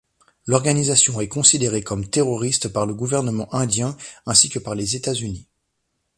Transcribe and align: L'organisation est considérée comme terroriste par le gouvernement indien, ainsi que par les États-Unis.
L'organisation 0.47 1.21
est 1.21 1.27
considérée 1.27 1.83
comme 1.83 2.09
terroriste 2.09 2.69
par 2.69 2.87
le 2.87 2.95
gouvernement 2.95 3.53
indien, 3.53 3.95
ainsi 4.25 4.49
que 4.49 4.57
par 4.57 4.73
les 4.73 4.95
États-Unis. 4.95 5.47